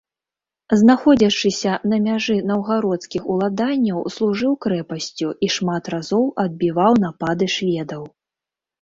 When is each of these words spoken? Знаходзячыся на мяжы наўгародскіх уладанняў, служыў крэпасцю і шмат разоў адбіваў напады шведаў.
Знаходзячыся 0.81 1.73
на 1.91 1.99
мяжы 2.05 2.37
наўгародскіх 2.53 3.29
уладанняў, 3.35 4.01
служыў 4.17 4.59
крэпасцю 4.67 5.29
і 5.45 5.53
шмат 5.61 5.83
разоў 5.99 6.23
адбіваў 6.49 7.03
напады 7.09 7.45
шведаў. 7.59 8.03